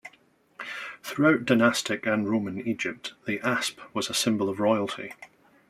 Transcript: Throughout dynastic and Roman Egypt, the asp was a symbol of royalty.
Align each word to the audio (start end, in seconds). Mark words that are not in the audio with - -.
Throughout 1.03 1.45
dynastic 1.45 2.07
and 2.07 2.27
Roman 2.27 2.59
Egypt, 2.67 3.13
the 3.27 3.39
asp 3.41 3.79
was 3.93 4.09
a 4.09 4.15
symbol 4.15 4.49
of 4.49 4.59
royalty. 4.59 5.13